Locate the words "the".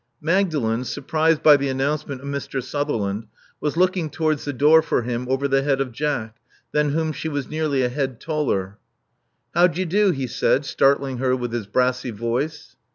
1.57-1.69, 4.45-4.51, 5.47-5.61